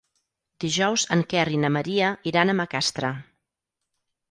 Dijous 0.63 1.03
en 1.15 1.21
Quer 1.33 1.43
i 1.57 1.61
na 1.65 1.71
Maria 1.77 2.09
iran 2.33 2.51
a 2.55 2.59
Macastre. 2.63 3.15